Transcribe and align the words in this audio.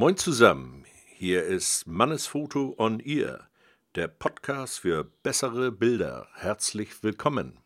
Moin 0.00 0.16
zusammen, 0.16 0.86
hier 1.18 1.44
ist 1.44 1.86
Mannesfoto 1.86 2.74
on 2.78 3.00
Ear, 3.00 3.50
der 3.96 4.08
Podcast 4.08 4.78
für 4.78 5.04
bessere 5.04 5.70
Bilder. 5.70 6.26
Herzlich 6.36 7.02
willkommen. 7.02 7.58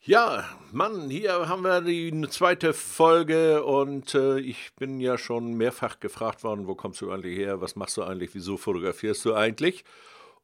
Ja, 0.00 0.48
Mann, 0.72 1.10
hier 1.10 1.50
haben 1.50 1.64
wir 1.64 1.82
die 1.82 2.18
zweite 2.30 2.72
Folge 2.72 3.62
und 3.62 4.14
äh, 4.14 4.38
ich 4.38 4.74
bin 4.76 5.00
ja 5.00 5.18
schon 5.18 5.52
mehrfach 5.52 6.00
gefragt 6.00 6.44
worden, 6.44 6.66
wo 6.66 6.74
kommst 6.74 7.02
du 7.02 7.10
eigentlich 7.12 7.36
her, 7.36 7.60
was 7.60 7.76
machst 7.76 7.98
du 7.98 8.04
eigentlich, 8.04 8.34
wieso 8.34 8.56
fotografierst 8.56 9.22
du 9.26 9.34
eigentlich? 9.34 9.84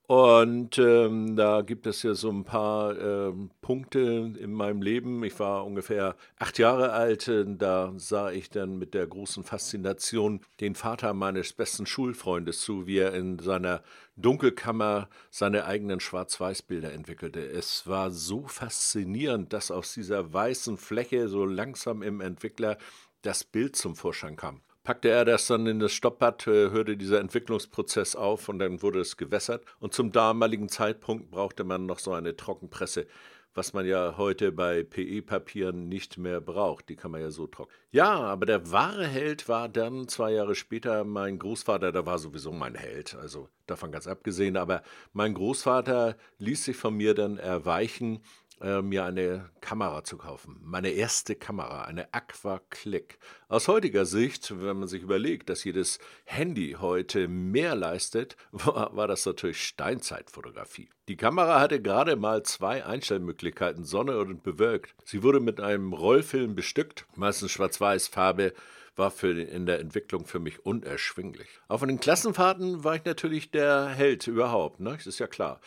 Und 0.09 0.79
ähm, 0.79 1.35
da 1.35 1.63
gibt 1.63 1.85
es 1.89 2.05
ja 2.05 2.15
so 2.15 2.31
ein 2.31 2.45
paar 2.45 2.97
ähm, 2.97 3.51
Punkte 3.61 4.33
in 4.39 4.53
meinem 4.53 4.81
Leben. 4.81 5.25
Ich 5.25 5.37
war 5.41 5.67
ungefähr 5.67 6.15
acht 6.39 6.59
Jahre 6.59 6.93
alt. 6.93 7.29
Da 7.59 7.93
sah 7.97 8.31
ich 8.31 8.49
dann 8.49 8.79
mit 8.79 8.95
der 8.95 9.09
großen 9.09 9.43
Faszination 9.43 10.43
den 10.61 10.77
Vater 10.77 11.13
meines 11.13 11.53
besten 11.53 11.87
Schulfreundes 11.87 12.61
zu, 12.61 12.87
wie 12.87 12.99
er 12.99 13.15
in 13.15 13.41
seiner 13.41 13.83
Dunkelkammer 14.15 15.09
seine 15.31 15.65
eigenen 15.65 15.99
Schwarz-Weiß-Bilder 15.99 16.93
entwickelte. 16.93 17.45
Es 17.45 17.89
war 17.89 18.13
so 18.13 18.47
faszinierend, 18.47 19.53
dass 19.53 19.73
aus 19.73 19.93
dieser 19.93 20.33
weißen 20.33 20.77
Fläche 20.77 21.29
so 21.29 21.45
langsam 21.45 22.03
im 22.03 22.21
Entwickler 22.21 22.79
das 23.23 23.43
Bild 23.43 23.75
zum 23.75 23.97
Vorschein 23.97 24.37
kam 24.37 24.61
packte 24.87 25.09
er 25.09 25.25
das 25.25 25.49
dann 25.49 25.67
in 25.67 25.81
das 25.81 25.93
Stoppbad, 25.93 26.47
äh, 26.47 26.71
hörte 26.71 26.97
dieser 26.97 27.19
Entwicklungsprozess 27.19 28.15
auf 28.15 28.49
und 28.49 28.61
dann 28.61 28.83
wurde 28.83 29.01
es 29.01 29.17
gewässert. 29.17 29.65
Und 29.81 29.93
zum 29.93 30.13
damaligen 30.13 30.69
Zeitpunkt 30.69 31.33
brauchte 31.33 31.65
man 31.65 31.87
noch 31.87 31.99
so 31.99 32.13
eine 32.13 32.37
Trockenpresse, 32.37 33.09
was 33.53 33.73
man 33.73 33.85
ja 33.85 34.15
heute 34.17 34.53
bei 34.53 34.85
PE-Papieren 34.85 35.89
nicht 35.89 36.19
mehr 36.19 36.41
braucht. 36.41 36.89
Die 36.89 36.95
kann 36.95 37.11
man 37.11 37.21
ja 37.21 37.33
so 37.33 37.49
trocken. 37.49 37.73
Ja, 37.91 38.15
aber 38.15 38.47
der 38.47 38.71
wahre 38.71 39.09
Held 39.09 39.49
war 39.49 39.69
dann 39.69 40.07
zwei 40.07 40.31
Jahre 40.31 40.55
später 40.55 41.03
mein 41.03 41.41
Großvater, 41.41 41.91
der 41.91 42.07
war 42.07 42.21
sowieso 42.21 42.53
mein 42.53 42.77
Held, 42.77 43.17
also 43.17 43.49
davon 43.67 43.91
ganz 43.91 44.07
abgesehen, 44.07 44.57
aber 44.57 44.85
mein 45.13 45.35
Großvater 45.35 46.17
ließ 46.39 46.65
sich 46.65 46.77
von 46.77 46.95
mir 46.95 47.15
dann 47.15 47.39
erweichen 47.39 48.21
äh, 48.61 48.81
mir 48.81 49.05
eine 49.05 49.51
Kamera 49.61 50.03
zu 50.05 50.17
kaufen. 50.17 50.59
Meine 50.63 50.91
erste 50.91 51.35
Kamera, 51.35 51.85
eine 51.85 52.13
Aqua 52.15 52.61
Click. 52.71 53.19
Aus 53.49 53.69
heutiger 53.69 54.07
Sicht, 54.07 54.53
wenn 54.61 54.79
man 54.79 54.89
sich 54.89 55.03
überlegt, 55.03 55.51
dass 55.51 55.65
jedes 55.65 55.99
Handy 56.25 56.77
heute 56.81 57.29
mehr 57.29 57.75
leistet, 57.75 58.37
war, 58.53 58.97
war 58.97 59.09
das 59.09 59.27
natürlich 59.27 59.63
Steinzeitfotografie. 59.63 60.89
Die 61.09 61.17
Kamera 61.17 61.61
hatte 61.61 61.81
gerade 61.83 62.17
mal 62.17 62.43
zwei 62.45 62.85
Einstellmöglichkeiten, 62.85 63.85
Sonne 63.85 64.19
und 64.19 64.43
bewölkt. 64.43 64.95
Sie 65.05 65.23
wurde 65.23 65.41
mit 65.41 65.61
einem 65.61 65.93
Rollfilm 65.93 66.55
bestückt, 66.55 67.07
meistens 67.15 67.53
schwarz-weiß 67.53 68.09
Farbe, 68.09 68.55
war 68.97 69.11
für, 69.11 69.39
in 69.39 69.67
der 69.67 69.79
Entwicklung 69.79 70.25
für 70.25 70.41
mich 70.41 70.65
unerschwinglich. 70.65 71.49
Auf 71.69 71.83
den 71.83 72.01
Klassenfahrten 72.01 72.83
war 72.83 72.97
ich 72.97 73.05
natürlich 73.05 73.51
der 73.51 73.89
Held 73.89 74.27
überhaupt, 74.27 74.81
ne? 74.81 74.97
Ist 75.05 75.19
ja 75.19 75.27
klar. 75.27 75.61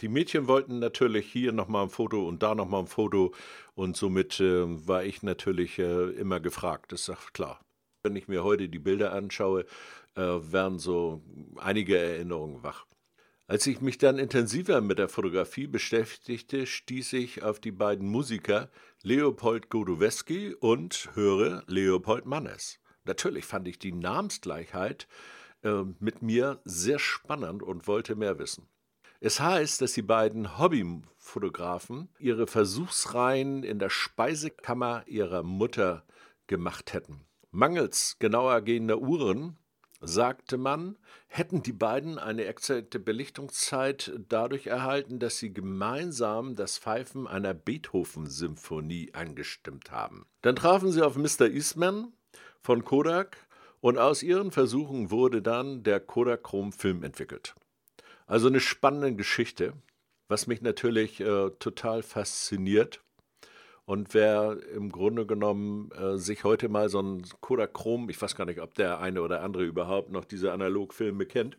Die 0.00 0.08
Mädchen 0.08 0.48
wollten 0.48 0.80
natürlich 0.80 1.30
hier 1.30 1.52
nochmal 1.52 1.84
ein 1.84 1.90
Foto 1.90 2.26
und 2.26 2.42
da 2.42 2.54
nochmal 2.54 2.80
ein 2.80 2.86
Foto 2.88 3.32
und 3.74 3.96
somit 3.96 4.40
äh, 4.40 4.64
war 4.88 5.04
ich 5.04 5.22
natürlich 5.22 5.78
äh, 5.78 6.10
immer 6.10 6.40
gefragt, 6.40 6.92
das 6.92 7.08
ist 7.08 7.32
klar. 7.32 7.60
Wenn 8.02 8.16
ich 8.16 8.26
mir 8.26 8.42
heute 8.42 8.68
die 8.68 8.80
Bilder 8.80 9.12
anschaue, 9.12 9.66
äh, 10.16 10.20
werden 10.20 10.78
so 10.78 11.22
einige 11.56 11.96
Erinnerungen 11.96 12.62
wach. 12.62 12.86
Als 13.46 13.66
ich 13.66 13.80
mich 13.80 13.98
dann 13.98 14.18
intensiver 14.18 14.80
mit 14.80 14.98
der 14.98 15.08
Fotografie 15.08 15.66
beschäftigte, 15.66 16.66
stieß 16.66 17.12
ich 17.12 17.42
auf 17.42 17.60
die 17.60 17.72
beiden 17.72 18.08
Musiker 18.08 18.70
Leopold 19.02 19.68
Godowski 19.68 20.54
und 20.54 21.10
höre 21.14 21.62
Leopold 21.66 22.24
Mannes. 22.24 22.80
Natürlich 23.04 23.44
fand 23.44 23.68
ich 23.68 23.78
die 23.78 23.92
Namensgleichheit 23.92 25.06
äh, 25.62 25.82
mit 26.00 26.22
mir 26.22 26.60
sehr 26.64 26.98
spannend 26.98 27.62
und 27.62 27.86
wollte 27.86 28.16
mehr 28.16 28.38
wissen. 28.38 28.66
Es 29.24 29.40
heißt, 29.40 29.80
dass 29.80 29.94
die 29.94 30.02
beiden 30.02 30.58
Hobbyfotografen 30.58 32.10
ihre 32.18 32.46
Versuchsreihen 32.46 33.62
in 33.62 33.78
der 33.78 33.88
Speisekammer 33.88 35.02
ihrer 35.06 35.42
Mutter 35.42 36.04
gemacht 36.46 36.92
hätten. 36.92 37.24
Mangels 37.50 38.18
genauer 38.18 38.60
gehender 38.60 38.98
Uhren, 38.98 39.56
sagte 40.02 40.58
man, 40.58 40.98
hätten 41.26 41.62
die 41.62 41.72
beiden 41.72 42.18
eine 42.18 42.44
exakte 42.44 42.98
Belichtungszeit 42.98 44.12
dadurch 44.28 44.66
erhalten, 44.66 45.18
dass 45.20 45.38
sie 45.38 45.54
gemeinsam 45.54 46.54
das 46.54 46.76
Pfeifen 46.76 47.26
einer 47.26 47.54
Beethoven-Symphonie 47.54 49.14
angestimmt 49.14 49.90
haben. 49.90 50.26
Dann 50.42 50.56
trafen 50.56 50.92
sie 50.92 51.00
auf 51.00 51.16
Mr. 51.16 51.48
Eastman 51.48 52.12
von 52.60 52.84
Kodak 52.84 53.38
und 53.80 53.96
aus 53.96 54.22
ihren 54.22 54.50
Versuchen 54.50 55.10
wurde 55.10 55.40
dann 55.40 55.82
der 55.82 56.00
Kodachrom-Film 56.00 57.02
entwickelt. 57.02 57.54
Also 58.26 58.48
eine 58.48 58.60
spannende 58.60 59.14
Geschichte, 59.14 59.74
was 60.28 60.46
mich 60.46 60.62
natürlich 60.62 61.20
äh, 61.20 61.50
total 61.58 62.02
fasziniert. 62.02 63.02
Und 63.86 64.14
wer 64.14 64.58
im 64.74 64.90
Grunde 64.90 65.26
genommen 65.26 65.90
äh, 65.92 66.16
sich 66.16 66.44
heute 66.44 66.70
mal 66.70 66.88
so 66.88 67.00
ein 67.00 67.22
Kodachrom, 67.40 68.08
ich 68.08 68.20
weiß 68.20 68.34
gar 68.34 68.46
nicht, 68.46 68.60
ob 68.60 68.74
der 68.74 69.00
eine 69.00 69.20
oder 69.20 69.42
andere 69.42 69.64
überhaupt 69.64 70.10
noch 70.10 70.24
diese 70.24 70.52
Analogfilme 70.52 71.26
kennt, 71.26 71.58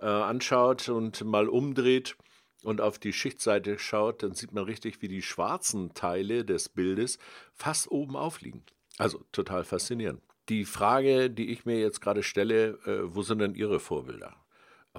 äh, 0.00 0.06
anschaut 0.06 0.90
und 0.90 1.24
mal 1.24 1.48
umdreht 1.48 2.16
und 2.62 2.82
auf 2.82 2.98
die 2.98 3.14
Schichtseite 3.14 3.78
schaut, 3.78 4.22
dann 4.22 4.34
sieht 4.34 4.52
man 4.52 4.64
richtig, 4.64 5.00
wie 5.00 5.08
die 5.08 5.22
schwarzen 5.22 5.94
Teile 5.94 6.44
des 6.44 6.68
Bildes 6.68 7.18
fast 7.54 7.90
oben 7.90 8.16
aufliegen. 8.16 8.64
Also 8.98 9.24
total 9.32 9.64
faszinierend. 9.64 10.20
Die 10.50 10.64
Frage, 10.64 11.30
die 11.30 11.50
ich 11.50 11.64
mir 11.64 11.78
jetzt 11.80 12.00
gerade 12.00 12.22
stelle, 12.22 12.78
äh, 12.84 13.14
wo 13.14 13.22
sind 13.22 13.38
denn 13.38 13.54
Ihre 13.54 13.80
Vorbilder? 13.80 14.36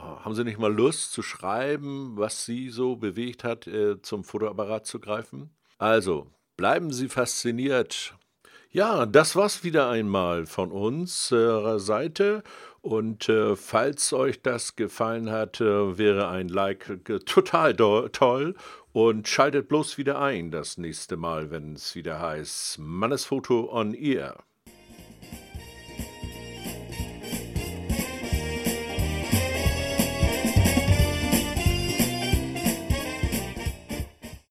Haben 0.01 0.35
Sie 0.35 0.43
nicht 0.43 0.59
mal 0.59 0.73
Lust 0.73 1.11
zu 1.11 1.21
schreiben, 1.21 2.13
was 2.15 2.45
Sie 2.45 2.69
so 2.69 2.95
bewegt 2.95 3.43
hat, 3.43 3.67
äh, 3.67 4.01
zum 4.01 4.23
Fotoapparat 4.23 4.85
zu 4.85 4.99
greifen? 4.99 5.49
Also, 5.77 6.27
bleiben 6.55 6.91
Sie 6.91 7.09
fasziniert. 7.09 8.15
Ja, 8.69 9.05
das 9.05 9.35
war's 9.35 9.63
wieder 9.63 9.89
einmal 9.89 10.45
von 10.45 10.71
unserer 10.71 11.79
Seite. 11.79 12.43
Und 12.81 13.27
äh, 13.27 13.55
falls 13.55 14.13
euch 14.13 14.41
das 14.41 14.75
gefallen 14.75 15.29
hat, 15.29 15.61
äh, 15.61 15.97
wäre 15.97 16.27
ein 16.27 16.49
Like 16.49 16.99
total 17.25 17.75
toll. 17.75 18.55
Und 18.93 19.27
schaltet 19.27 19.67
bloß 19.67 19.97
wieder 19.97 20.19
ein 20.19 20.51
das 20.51 20.77
nächste 20.77 21.17
Mal, 21.17 21.51
wenn 21.51 21.73
es 21.73 21.95
wieder 21.95 22.19
heißt 22.19 22.79
Mannesfoto 22.79 23.71
on 23.71 23.93
Ear. 23.93 24.43